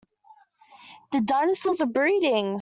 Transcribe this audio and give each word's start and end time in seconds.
The 1.11 1.21
dinosaurs 1.21 1.81
are 1.83 1.85
breeding! 1.85 2.49